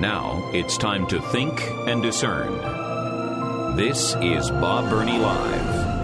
[0.00, 2.56] Now it's time to think and discern.
[3.76, 5.98] This is Bob Burney Live.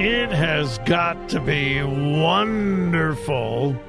[0.00, 1.80] It has got to be
[2.20, 3.80] wonderful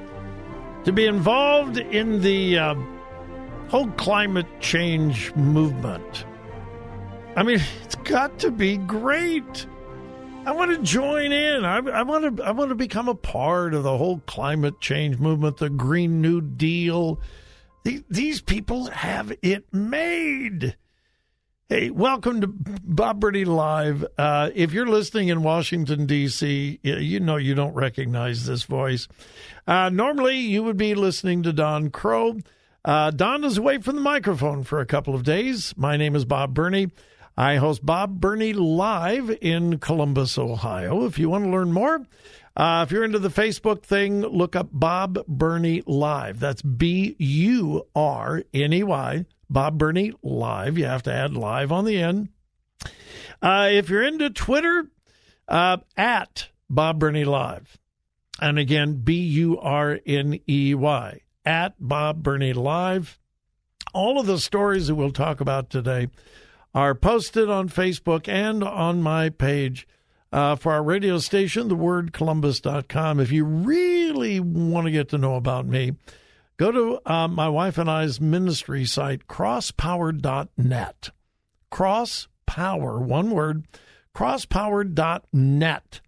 [0.84, 2.74] to be involved in the uh,
[3.66, 6.26] whole climate change movement.
[7.34, 9.66] I mean, it's got to be great.
[10.46, 11.64] I want to join in.
[11.64, 12.44] I, I, want to.
[12.44, 16.42] I want to become a part of the whole climate change movement, the Green New
[16.42, 17.18] Deal.
[17.84, 20.76] The, these people have it made.
[21.70, 24.04] Hey, welcome to Bob Burney Live.
[24.18, 29.08] Uh, if you're listening in Washington D.C., you know you don't recognize this voice.
[29.66, 32.36] Uh, normally, you would be listening to Don Crow.
[32.84, 35.72] Uh, Don is away from the microphone for a couple of days.
[35.74, 36.90] My name is Bob Burney.
[37.36, 41.04] I host Bob Burney Live in Columbus, Ohio.
[41.04, 42.06] If you want to learn more,
[42.56, 46.38] uh, if you're into the Facebook thing, look up Bob Burney Live.
[46.38, 50.78] That's B U R N E Y, Bob Burney Live.
[50.78, 52.28] You have to add live on the end.
[53.42, 54.88] Uh, if you're into Twitter,
[55.48, 57.78] uh, at Bob Burney Live.
[58.40, 63.18] And again, B U R N E Y, at Bob Burney Live.
[63.92, 66.08] All of the stories that we'll talk about today
[66.74, 69.86] are posted on Facebook and on my page
[70.32, 73.20] uh, for our radio station, thewordcolumbus.com.
[73.20, 75.92] If you really want to get to know about me,
[76.56, 81.10] go to uh, my wife and I's ministry site, crosspower.net.
[81.70, 83.64] Crosspower, one word,
[84.14, 86.00] crosspower.net.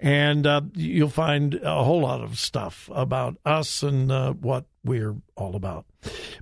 [0.00, 5.16] And uh, you'll find a whole lot of stuff about us and uh, what we're
[5.36, 5.86] all about.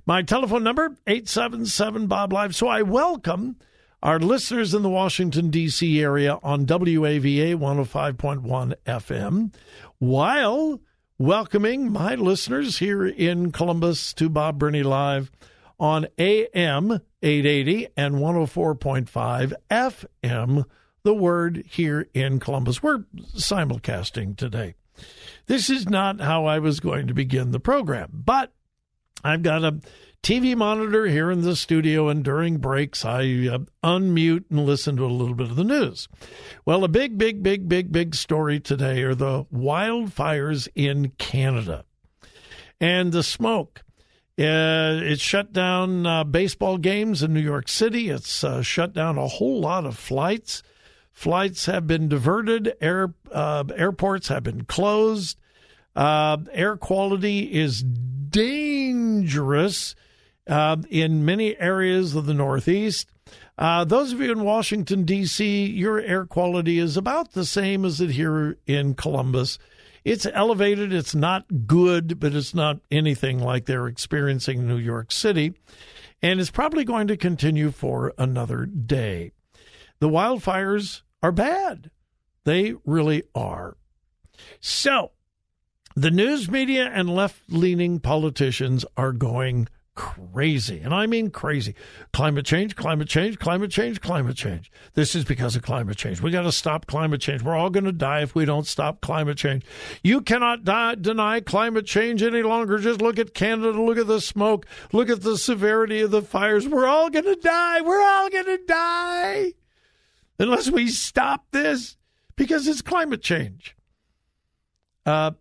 [0.05, 2.55] My telephone number, 877 Bob Live.
[2.55, 3.57] So I welcome
[4.01, 6.01] our listeners in the Washington, D.C.
[6.01, 9.53] area on WAVA 105.1 FM,
[9.99, 10.81] while
[11.17, 15.31] welcoming my listeners here in Columbus to Bob Burney Live
[15.79, 20.65] on AM 880 and 104.5 FM,
[21.03, 22.81] the word here in Columbus.
[22.81, 23.05] We're
[23.35, 24.75] simulcasting today.
[25.47, 28.53] This is not how I was going to begin the program, but
[29.23, 29.79] I've got a
[30.21, 35.05] TV monitor here in the studio, and during breaks, I uh, unmute and listen to
[35.05, 36.07] a little bit of the news.
[36.65, 41.83] Well, a big, big, big, big, big story today are the wildfires in Canada
[42.79, 43.83] and the smoke.
[44.39, 48.09] Uh, it shut down uh, baseball games in New York City.
[48.09, 50.63] It's uh, shut down a whole lot of flights.
[51.13, 52.73] Flights have been diverted.
[52.81, 55.37] Air uh, airports have been closed.
[55.95, 59.95] Uh, air quality is dangerous
[60.47, 63.07] uh, in many areas of the Northeast.
[63.57, 68.01] Uh, those of you in Washington, D.C., your air quality is about the same as
[68.01, 69.59] it here in Columbus.
[70.03, 70.91] It's elevated.
[70.91, 75.53] It's not good, but it's not anything like they're experiencing in New York City.
[76.21, 79.31] And it's probably going to continue for another day.
[79.99, 81.89] The wildfires are bad.
[82.43, 83.77] They really are.
[84.59, 85.11] So,
[85.95, 90.79] the news media and left leaning politicians are going crazy.
[90.79, 91.75] And I mean crazy.
[92.11, 94.71] Climate change, climate change, climate change, climate change.
[94.93, 96.19] This is because of climate change.
[96.19, 97.43] We got to stop climate change.
[97.43, 99.63] We're all going to die if we don't stop climate change.
[100.03, 102.79] You cannot die, deny climate change any longer.
[102.79, 106.67] Just look at Canada, look at the smoke, look at the severity of the fires.
[106.67, 107.81] We're all going to die.
[107.81, 109.53] We're all going to die
[110.39, 111.97] unless we stop this
[112.35, 113.75] because it's climate change.
[115.05, 115.31] Uh,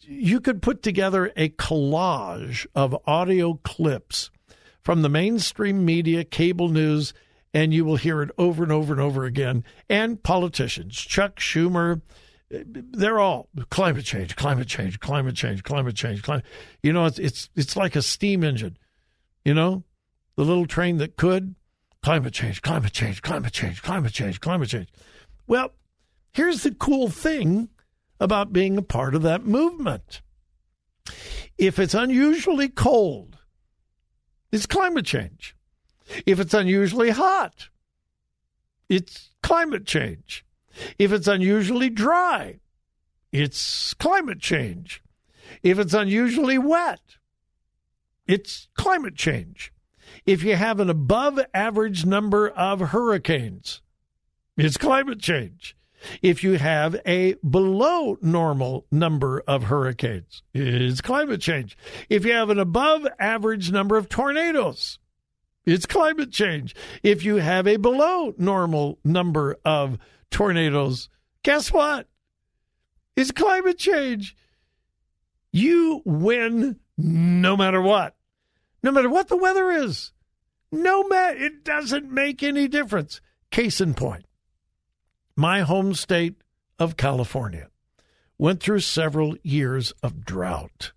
[0.00, 4.30] you could put together a collage of audio clips
[4.82, 7.12] from the mainstream media, cable news,
[7.52, 9.64] and you will hear it over and over and over again.
[9.88, 12.02] And politicians, Chuck Schumer,
[12.48, 16.44] they're all climate change, climate change, climate change, climate change, climate.
[16.82, 18.78] You know, it's it's it's like a steam engine.
[19.44, 19.82] You know,
[20.36, 21.55] the little train that could.
[22.06, 24.86] Climate change, climate change, climate change, climate change, climate change.
[25.48, 25.72] Well,
[26.32, 27.68] here's the cool thing
[28.20, 30.22] about being a part of that movement.
[31.58, 33.38] If it's unusually cold,
[34.52, 35.56] it's climate change.
[36.24, 37.70] If it's unusually hot,
[38.88, 40.44] it's climate change.
[41.00, 42.60] If it's unusually dry,
[43.32, 45.02] it's climate change.
[45.60, 47.16] If it's unusually wet,
[48.28, 49.72] it's climate change.
[50.24, 53.82] If you have an above average number of hurricanes,
[54.56, 55.76] it's climate change.
[56.22, 61.76] If you have a below normal number of hurricanes, it's climate change.
[62.08, 64.98] If you have an above average number of tornadoes,
[65.64, 66.74] it's climate change.
[67.02, 69.98] If you have a below normal number of
[70.30, 71.08] tornadoes,
[71.42, 72.08] guess what?
[73.16, 74.36] It's climate change.
[75.52, 78.15] You win no matter what.
[78.86, 80.12] No matter what the weather is.
[80.70, 83.20] No matter it doesn't make any difference.
[83.50, 84.26] Case in point
[85.34, 86.36] my home state
[86.78, 87.66] of California
[88.38, 90.92] went through several years of drought.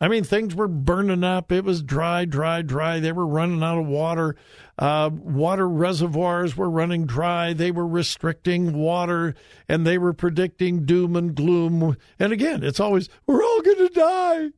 [0.00, 1.52] I mean, things were burning up.
[1.52, 2.98] It was dry, dry, dry.
[2.98, 4.34] They were running out of water.
[4.76, 7.52] Uh, water reservoirs were running dry.
[7.52, 9.36] They were restricting water
[9.68, 11.96] and they were predicting doom and gloom.
[12.18, 14.50] And again, it's always, we're all going to die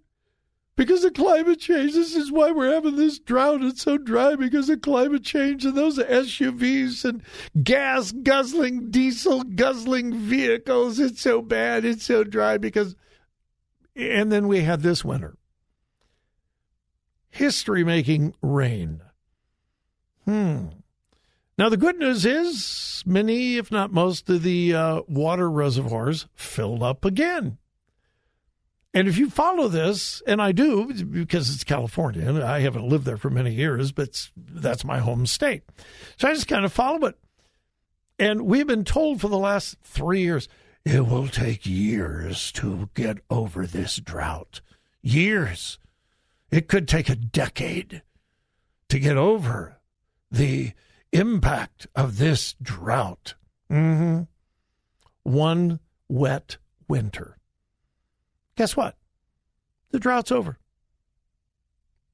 [0.76, 1.94] because of climate change.
[1.94, 3.62] This is why we're having this drought.
[3.62, 7.23] It's so dry because of climate change and those SUVs and
[7.64, 11.00] gas guzzling, diesel guzzling vehicles.
[11.00, 11.84] It's so bad.
[11.84, 12.94] It's so dry because.
[13.94, 15.38] And then we had this winter
[17.31, 19.02] history making rain.
[20.25, 20.67] Hmm.
[21.58, 26.82] Now, the good news is many, if not most, of the uh, water reservoirs filled
[26.82, 27.58] up again.
[28.96, 33.04] And if you follow this, and I do because it's California, and I haven't lived
[33.04, 35.64] there for many years, but that's my home state.
[36.16, 37.19] So I just kind of follow it.
[38.19, 40.48] And we've been told for the last three years
[40.87, 44.62] it will take years to get over this drought.
[45.02, 45.78] Years.
[46.50, 48.00] It could take a decade
[48.88, 49.76] to get over
[50.31, 50.72] the
[51.12, 53.34] impact of this drought.
[53.70, 54.22] Mm-hmm.
[55.22, 56.56] One wet
[56.88, 57.35] winter.
[58.56, 58.97] Guess what?
[59.91, 60.58] The drought's over.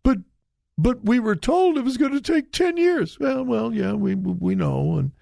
[0.02, 0.18] But
[0.76, 3.18] but we were told it was going to take 10 years.
[3.18, 5.12] Well, well, yeah, we we know and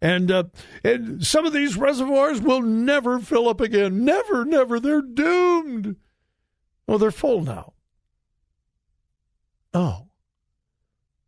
[0.00, 0.44] and uh,
[0.82, 4.04] and some of these reservoirs will never fill up again.
[4.04, 4.80] Never, never.
[4.80, 5.96] They're doomed.
[6.86, 7.74] Well, they're full now.
[9.74, 10.06] Oh.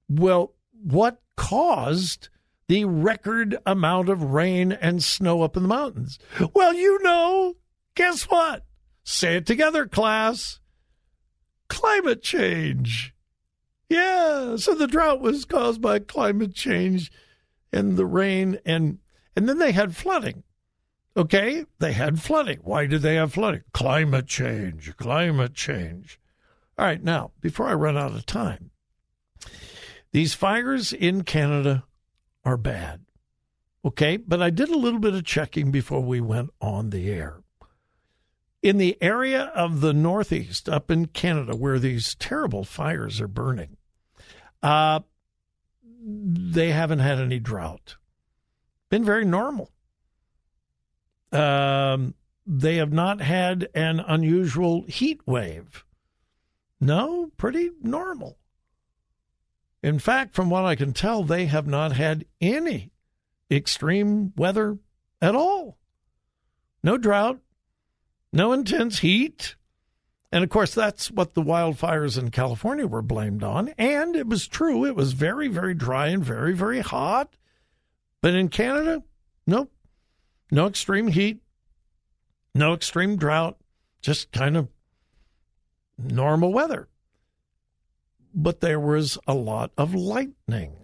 [0.08, 2.28] Well, what caused
[2.68, 6.18] the record amount of rain and snow up in the mountains?
[6.54, 7.54] Well, you know,
[7.94, 8.64] guess what?
[9.04, 10.60] Say it together, class.
[11.68, 13.14] Climate change.
[13.88, 17.12] Yeah, so the drought was caused by climate change
[17.72, 18.98] and the rain and
[19.34, 20.44] and then they had flooding.
[21.16, 21.64] Okay?
[21.78, 22.58] They had flooding.
[22.62, 23.62] Why did they have flooding?
[23.72, 24.96] Climate change.
[24.96, 26.20] Climate change.
[26.78, 28.70] All right, now, before I run out of time,
[30.12, 31.84] these fires in Canada
[32.44, 33.02] are bad.
[33.84, 37.41] Okay, but I did a little bit of checking before we went on the air
[38.62, 43.76] in the area of the Northeast, up in Canada, where these terrible fires are burning,
[44.62, 45.00] uh,
[46.04, 47.96] they haven't had any drought.
[48.88, 49.70] Been very normal.
[51.32, 52.14] Um,
[52.46, 55.84] they have not had an unusual heat wave.
[56.80, 58.38] No, pretty normal.
[59.82, 62.92] In fact, from what I can tell, they have not had any
[63.50, 64.78] extreme weather
[65.20, 65.78] at all.
[66.84, 67.38] No drought,
[68.32, 69.56] no intense heat.
[70.30, 73.74] And of course, that's what the wildfires in California were blamed on.
[73.76, 74.86] And it was true.
[74.86, 77.36] It was very, very dry and very, very hot.
[78.22, 79.02] But in Canada,
[79.46, 79.70] nope.
[80.50, 81.40] No extreme heat,
[82.54, 83.56] no extreme drought,
[84.02, 84.68] just kind of
[85.98, 86.88] normal weather.
[88.34, 90.76] But there was a lot of lightning.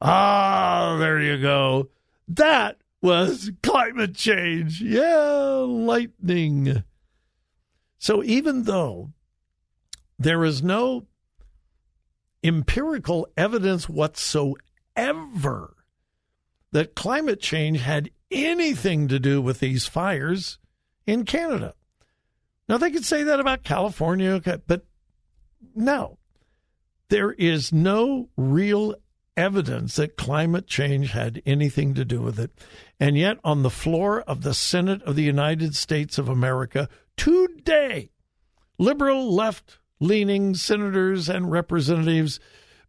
[0.00, 1.88] Ah, there you go.
[2.28, 4.80] That was climate change.
[4.80, 6.84] Yeah, lightning.
[7.98, 9.12] So even though
[10.18, 11.06] there is no
[12.44, 15.76] empirical evidence whatsoever
[16.72, 20.58] that climate change had anything to do with these fires
[21.06, 21.74] in Canada.
[22.68, 24.86] Now, they could say that about California, but
[25.74, 26.18] no,
[27.08, 28.94] there is no real
[29.36, 32.50] evidence that climate change had anything to do with it.
[33.00, 38.10] And yet, on the floor of the Senate of the United States of America today,
[38.78, 42.40] liberal left leaning senators and representatives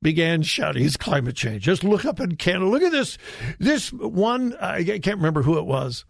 [0.02, 1.64] began shouting, it's climate change.
[1.64, 2.66] Just look up in Canada.
[2.66, 3.18] Look at this.
[3.58, 6.06] This one, I can't remember who it was.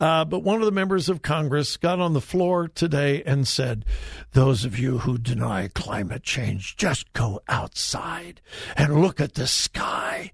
[0.00, 3.84] Uh, but one of the members of Congress got on the floor today and said,
[4.32, 8.40] Those of you who deny climate change, just go outside
[8.76, 10.32] and look at the sky.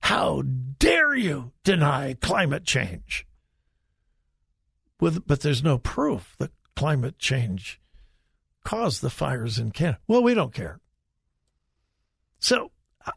[0.00, 3.26] How dare you deny climate change?
[4.98, 7.80] With, but there's no proof that climate change
[8.64, 9.98] caused the fires in Canada.
[10.08, 10.80] Well, we don't care.
[12.38, 12.70] So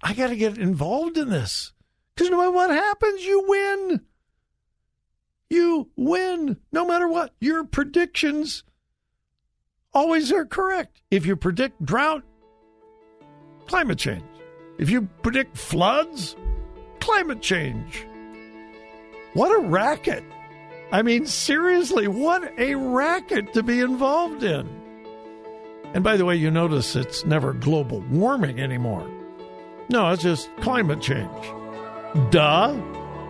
[0.03, 1.73] I got to get involved in this
[2.13, 4.01] because no matter what happens, you win.
[5.55, 7.33] You win no matter what.
[7.39, 8.65] Your predictions
[9.93, 11.01] always are correct.
[11.09, 12.23] If you predict drought,
[13.65, 14.25] climate change.
[14.77, 16.35] If you predict floods,
[16.99, 18.05] climate change.
[19.33, 20.25] What a racket.
[20.91, 24.67] I mean, seriously, what a racket to be involved in.
[25.93, 29.09] And by the way, you notice it's never global warming anymore.
[29.87, 31.31] No, it's just climate change.
[32.29, 32.75] Duh.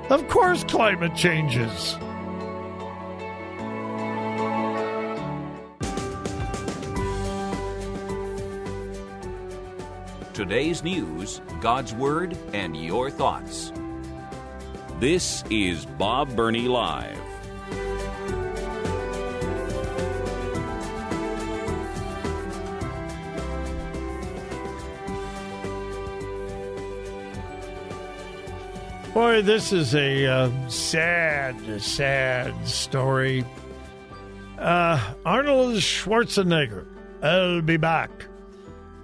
[0.09, 1.95] Of course, climate changes.
[10.35, 13.71] Today's news, God's Word, and your thoughts.
[14.99, 17.17] This is Bob Burney Live.
[29.13, 33.45] Boy, this is a uh, sad, sad story.
[34.59, 36.85] Uh, Arnold Schwarzenegger,
[37.23, 38.11] I'll be back.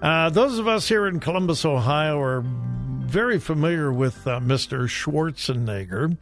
[0.02, 4.88] Uh, those of us here in Columbus, Ohio, are very familiar with uh, Mr.
[4.90, 6.18] Schwarzenegger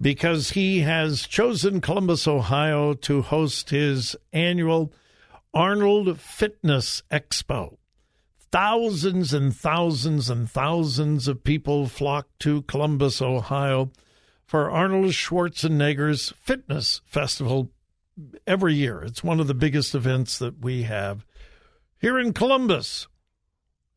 [0.00, 4.92] because he has chosen Columbus, Ohio to host his annual
[5.54, 7.76] Arnold Fitness Expo.
[8.50, 13.92] Thousands and thousands and thousands of people flock to Columbus, Ohio
[14.44, 17.70] for Arnold Schwarzenegger's Fitness Festival
[18.48, 19.00] every year.
[19.02, 21.24] It's one of the biggest events that we have
[21.98, 23.08] here in Columbus.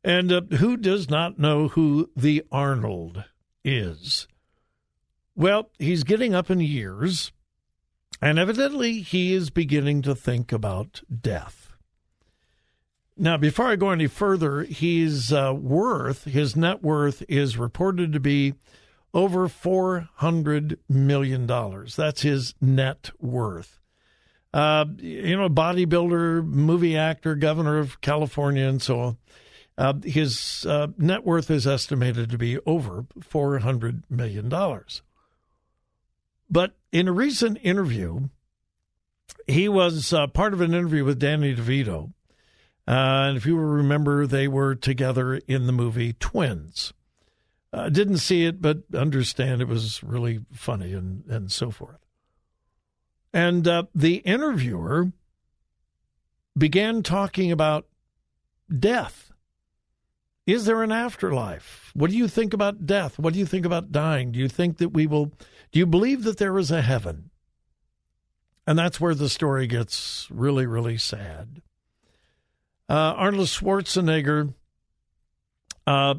[0.03, 3.25] And uh, who does not know who the Arnold
[3.63, 4.27] is?
[5.35, 7.31] Well, he's getting up in years,
[8.21, 11.73] and evidently he is beginning to think about death.
[13.15, 18.19] Now, before I go any further, his uh, worth, his net worth, is reported to
[18.19, 18.53] be
[19.13, 21.45] over $400 million.
[21.45, 23.79] That's his net worth.
[24.53, 29.17] Uh, you know, bodybuilder, movie actor, governor of California, and so on.
[29.77, 34.49] Uh, his uh, net worth is estimated to be over $400 million.
[36.49, 38.29] But in a recent interview,
[39.47, 42.11] he was uh, part of an interview with Danny DeVito
[42.89, 46.91] uh, and if you remember, they were together in the movie Twins.
[47.71, 51.99] Uh, didn't see it, but understand it was really funny and, and so forth.
[53.33, 55.11] And uh, the interviewer
[56.57, 57.87] began talking about
[58.77, 59.31] death.
[60.45, 61.91] Is there an afterlife?
[61.93, 63.19] What do you think about death?
[63.19, 64.31] What do you think about dying?
[64.31, 65.25] Do you think that we will,
[65.71, 67.29] do you believe that there is a heaven?
[68.65, 71.61] And that's where the story gets really, really sad.
[72.89, 74.53] Uh, Arnold Schwarzenegger
[75.85, 76.15] uh,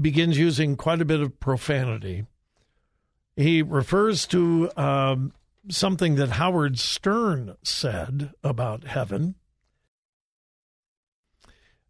[0.00, 2.26] begins using quite a bit of profanity.
[3.36, 5.32] He refers to um,
[5.68, 9.34] something that Howard Stern said about heaven.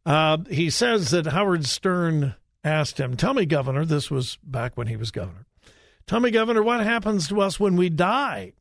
[0.06, 4.86] Uh, he says that Howard Stern asked him, Tell me, Governor, this was back when
[4.86, 5.46] he was governor.
[6.06, 8.52] Tell me, Governor, what happens to us when we die?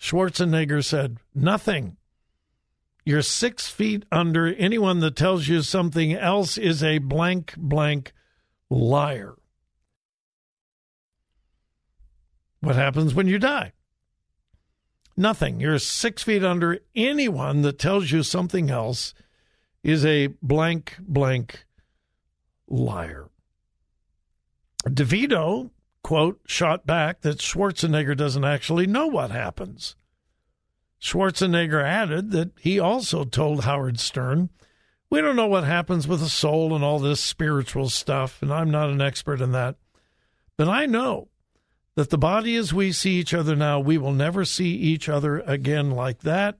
[0.00, 1.96] Schwarzenegger said, Nothing.
[3.04, 4.54] You're six feet under.
[4.54, 8.12] Anyone that tells you something else is a blank, blank
[8.70, 9.34] liar.
[12.60, 13.72] What happens when you die?
[15.16, 15.60] Nothing.
[15.60, 16.78] You're six feet under.
[16.94, 19.14] Anyone that tells you something else
[19.82, 21.64] is a blank, blank
[22.68, 23.28] liar.
[24.86, 25.70] DeVito,
[26.02, 29.96] quote, shot back that Schwarzenegger doesn't actually know what happens.
[31.00, 34.50] Schwarzenegger added that he also told Howard Stern,
[35.10, 38.70] We don't know what happens with the soul and all this spiritual stuff, and I'm
[38.70, 39.76] not an expert in that.
[40.56, 41.28] But I know
[41.98, 45.40] that the body as we see each other now, we will never see each other
[45.40, 46.56] again like that.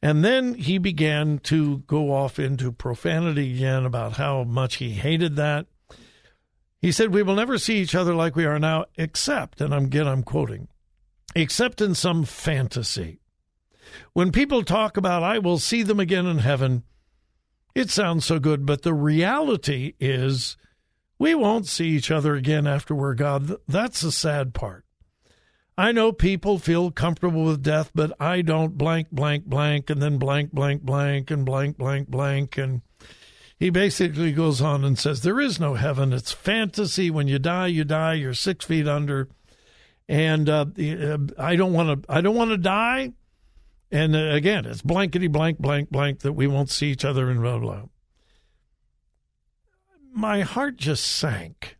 [0.00, 5.34] And then he began to go off into profanity again about how much he hated
[5.34, 5.66] that.
[6.80, 10.06] He said, We will never see each other like we are now, except, and again
[10.06, 10.68] I'm quoting,
[11.34, 13.18] except in some fantasy.
[14.12, 16.84] When people talk about, I will see them again in heaven,
[17.74, 20.56] it sounds so good, but the reality is
[21.18, 23.56] we won't see each other again after we're gone.
[23.68, 24.84] That's the sad part.
[25.76, 30.18] I know people feel comfortable with death, but I don't blank, blank, blank, and then
[30.18, 32.56] blank, blank, blank, and blank, blank, blank.
[32.56, 32.82] And
[33.58, 36.12] he basically goes on and says there is no heaven.
[36.12, 37.10] It's fantasy.
[37.10, 38.14] When you die, you die.
[38.14, 39.28] You're six feet under,
[40.08, 42.12] and uh, uh I don't want to.
[42.12, 43.12] I don't want to die.
[43.90, 47.40] And uh, again, it's blankety blank blank blank that we won't see each other in
[47.40, 47.82] blah blah.
[50.16, 51.76] My heart just sank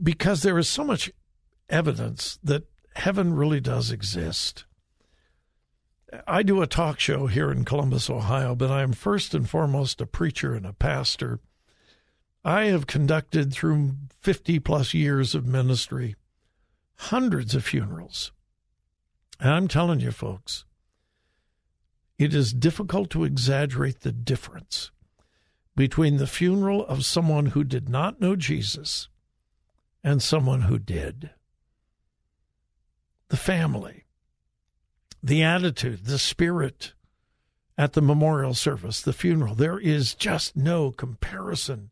[0.00, 1.10] because there is so much
[1.68, 4.64] evidence that heaven really does exist.
[6.24, 10.00] I do a talk show here in Columbus, Ohio, but I am first and foremost
[10.00, 11.40] a preacher and a pastor.
[12.44, 16.14] I have conducted through 50 plus years of ministry
[16.94, 18.30] hundreds of funerals.
[19.40, 20.64] And I'm telling you, folks,
[22.18, 24.92] it is difficult to exaggerate the difference
[25.76, 29.08] between the funeral of someone who did not know Jesus
[30.02, 31.30] and someone who did.
[33.28, 34.04] The family,
[35.22, 36.94] the attitude, the spirit
[37.78, 41.90] at the memorial service, the funeral, there is just no comparison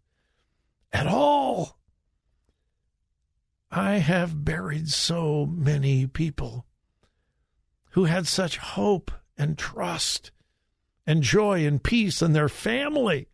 [0.93, 1.79] at all.
[3.71, 6.67] I have buried so many people
[7.91, 10.31] who had such hope and trust
[11.07, 13.29] and joy and peace, in their family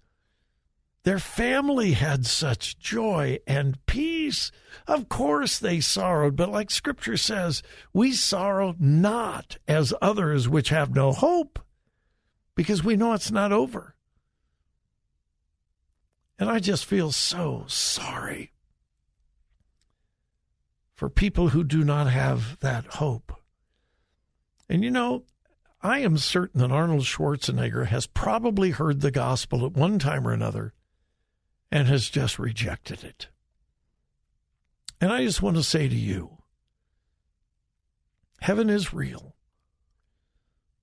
[1.05, 4.51] their family had such joy and peace.
[4.87, 10.95] Of course they sorrowed, but like scripture says, we sorrow not as others which have
[10.95, 11.59] no hope,
[12.55, 13.95] because we know it's not over.
[16.39, 18.53] And I just feel so sorry
[20.95, 23.33] for people who do not have that hope.
[24.71, 25.25] And you know,
[25.83, 30.33] I am certain that Arnold Schwarzenegger has probably heard the gospel at one time or
[30.33, 30.73] another
[31.75, 33.27] and has just rejected it.
[35.01, 36.39] And I just want to say to you
[38.41, 39.35] heaven is real.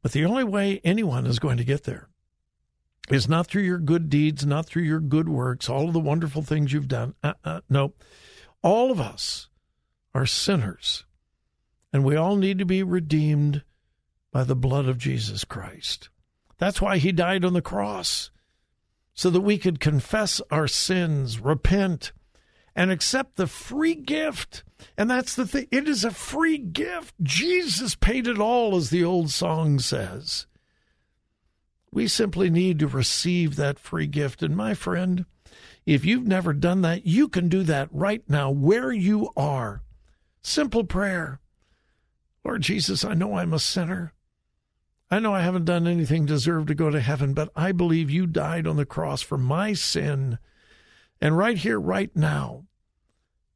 [0.03, 2.09] But the only way anyone is going to get there
[3.09, 6.41] is not through your good deeds, not through your good works, all of the wonderful
[6.41, 7.15] things you've done.
[7.23, 7.93] Uh, uh, no,
[8.61, 9.47] all of us
[10.13, 11.05] are sinners,
[11.93, 13.63] and we all need to be redeemed
[14.33, 16.09] by the blood of Jesus Christ.
[16.57, 18.29] That's why he died on the cross
[19.21, 22.11] so that we could confess our sins, repent,
[22.75, 24.63] and accept the free gift.
[24.97, 25.67] And that's the thing.
[25.69, 27.13] It is a free gift.
[27.21, 30.47] Jesus paid it all, as the old song says.
[31.91, 34.41] We simply need to receive that free gift.
[34.41, 35.25] And my friend,
[35.85, 39.83] if you've never done that, you can do that right now where you are.
[40.41, 41.41] Simple prayer
[42.43, 44.13] Lord Jesus, I know I'm a sinner.
[45.13, 48.09] I know I haven't done anything to deserve to go to heaven, but I believe
[48.09, 50.39] you died on the cross for my sin.
[51.19, 52.63] And right here, right now,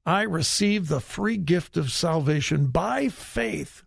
[0.06, 3.84] I receive the free gift of salvation by faith.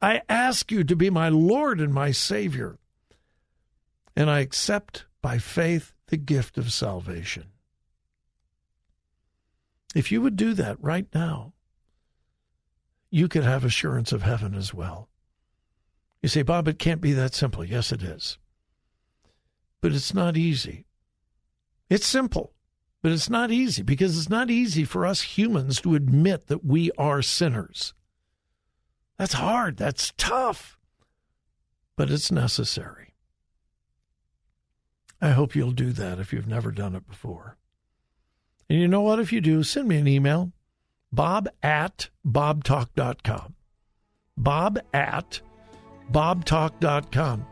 [0.00, 2.78] I ask you to be my Lord and my Savior.
[4.14, 7.46] And I accept by faith the gift of salvation.
[9.96, 11.54] If you would do that right now,
[13.10, 15.09] you could have assurance of heaven as well.
[16.22, 17.64] You say, Bob, it can't be that simple.
[17.64, 18.38] Yes, it is.
[19.80, 20.84] But it's not easy.
[21.88, 22.52] It's simple,
[23.02, 26.90] but it's not easy because it's not easy for us humans to admit that we
[26.98, 27.94] are sinners.
[29.18, 29.76] That's hard.
[29.76, 30.78] That's tough.
[31.96, 33.14] But it's necessary.
[35.20, 37.56] I hope you'll do that if you've never done it before.
[38.68, 39.18] And you know what?
[39.18, 40.52] If you do, send me an email
[41.12, 43.54] bob at bobtalk.com.
[44.36, 45.40] Bob at
[46.12, 47.46] bobtalk.com.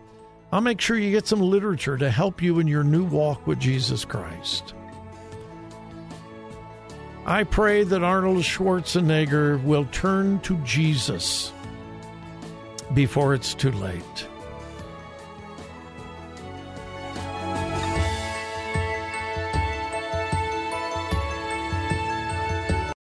[0.50, 3.60] I'll make sure you get some literature to help you in your new walk with
[3.60, 4.74] Jesus Christ.
[7.26, 11.52] I pray that Arnold Schwarzenegger will turn to Jesus
[12.94, 14.28] before it's too late.